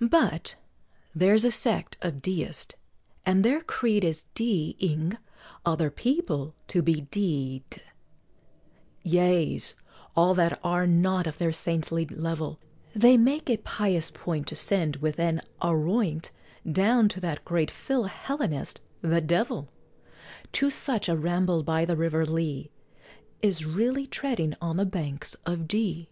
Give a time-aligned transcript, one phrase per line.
[0.00, 0.54] But
[1.14, 2.74] there's a sect of Deists,
[3.26, 5.18] and their creed Is D ing
[5.66, 7.82] other people to be d d,
[9.02, 9.74] Yeas,
[10.16, 12.58] all that are not of their saintly level,
[12.96, 16.30] They make a pious point To send, with an "aroint,"
[16.66, 19.68] Down to that great Fillhellenist, the Devil.
[20.52, 22.70] To such, a ramble by the River Lea
[23.42, 26.08] Is really treading on the "Banks of D